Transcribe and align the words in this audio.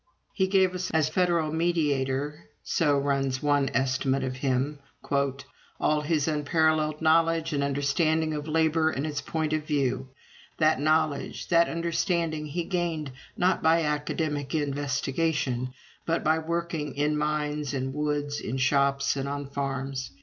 "He 0.33 0.47
gave 0.47 0.73
as 0.73 0.89
a 0.91 1.03
Federal 1.03 1.51
mediator," 1.53 2.49
so 2.63 2.97
runs 2.97 3.43
one 3.43 3.69
estimate 3.75 4.23
of 4.23 4.37
him, 4.37 4.79
"all 5.79 6.01
his 6.01 6.27
unparalleled 6.27 7.03
knowledge 7.03 7.53
and 7.53 7.63
understanding 7.63 8.33
of 8.33 8.47
labor 8.47 8.89
and 8.89 9.05
its 9.05 9.21
point 9.21 9.53
of 9.53 9.67
view. 9.67 10.09
That 10.57 10.79
knowledge, 10.79 11.49
that 11.49 11.69
understanding 11.69 12.47
he 12.47 12.63
gained, 12.63 13.11
not 13.37 13.61
by 13.61 13.83
academic 13.83 14.55
investigation, 14.55 15.71
but 16.07 16.23
by 16.23 16.39
working 16.39 16.95
in 16.95 17.15
mines 17.15 17.71
and 17.75 17.93
woods, 17.93 18.39
in 18.39 18.57
shops 18.57 19.15
and 19.15 19.29
on 19.29 19.51
farms. 19.51 20.09